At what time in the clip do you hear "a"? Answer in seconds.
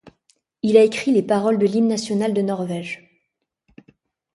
0.77-0.83